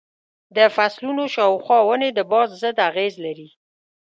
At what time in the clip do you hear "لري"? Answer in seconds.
3.25-3.47